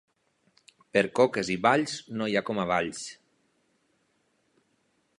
Per 0.97 1.03
coques 1.19 1.51
i 1.57 1.59
balls 1.67 1.95
no 2.21 2.31
hi 2.33 2.39
ha 2.41 2.45
com 2.51 2.65
a 2.65 2.67
Valls. 2.75 3.05